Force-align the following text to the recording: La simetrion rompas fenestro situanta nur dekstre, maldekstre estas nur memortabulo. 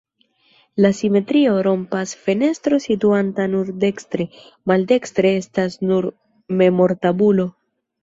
La 0.85 0.89
simetrion 0.99 1.59
rompas 1.67 2.13
fenestro 2.23 2.81
situanta 2.87 3.47
nur 3.53 3.71
dekstre, 3.85 4.29
maldekstre 4.75 5.37
estas 5.45 5.81
nur 5.91 6.13
memortabulo. 6.61 7.53